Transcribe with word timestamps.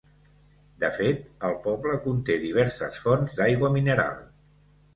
De 0.83 0.89
fet, 0.99 1.19
el 1.49 1.53
poble 1.67 1.99
conté 2.07 2.39
diverses 2.47 2.99
fonts 3.07 3.39
d'aigua 3.39 3.73
mineral. 3.79 4.21